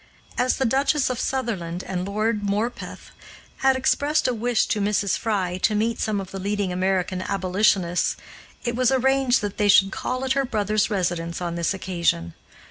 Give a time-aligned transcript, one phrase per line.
[0.35, 3.11] As the Duchess of Sutherland and Lord Morpeth
[3.57, 5.15] had expressed a wish to Mrs.
[5.15, 8.15] Fry to meet some of the leading American abolitionists,
[8.63, 12.33] it was arranged that they should call at her brother's residence on this occasion.